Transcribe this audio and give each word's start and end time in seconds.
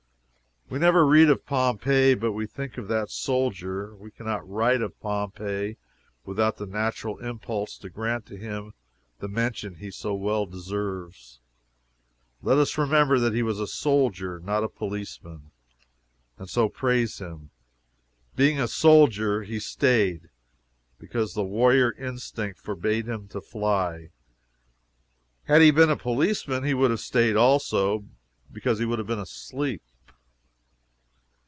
We 0.69 0.79
never 0.79 1.05
read 1.05 1.29
of 1.29 1.45
Pompeii 1.45 2.13
but 2.15 2.31
we 2.31 2.45
think 2.47 2.77
of 2.77 2.87
that 2.87 3.11
soldier; 3.11 3.93
we 3.93 4.09
can 4.09 4.25
not 4.25 4.47
write 4.49 4.81
of 4.81 4.97
Pompeii 5.01 5.75
without 6.23 6.55
the 6.55 6.65
natural 6.65 7.17
impulse 7.17 7.77
to 7.79 7.89
grant 7.89 8.25
to 8.27 8.37
him 8.37 8.73
the 9.19 9.27
mention 9.27 9.75
he 9.75 9.91
so 9.91 10.13
well 10.13 10.45
deserves. 10.45 11.41
Let 12.41 12.57
us 12.57 12.77
remember 12.77 13.19
that 13.19 13.33
he 13.33 13.43
was 13.43 13.59
a 13.59 13.67
soldier 13.67 14.39
not 14.39 14.63
a 14.63 14.69
policeman 14.69 15.51
and 16.37 16.49
so, 16.49 16.69
praise 16.69 17.17
him. 17.19 17.49
Being 18.37 18.57
a 18.57 18.67
soldier, 18.69 19.43
he 19.43 19.59
staid, 19.59 20.29
because 20.97 21.33
the 21.33 21.43
warrior 21.43 21.91
instinct 21.99 22.61
forbade 22.61 23.07
him 23.09 23.27
to 23.27 23.41
fly. 23.41 24.11
Had 25.47 25.61
he 25.61 25.71
been 25.71 25.89
a 25.89 25.97
policeman 25.97 26.63
he 26.63 26.73
would 26.73 26.91
have 26.91 27.01
staid, 27.01 27.35
also 27.35 28.05
because 28.53 28.79
he 28.79 28.85
would 28.85 28.99
have 28.99 29.07
been 29.09 29.19
asleep. 29.19 29.81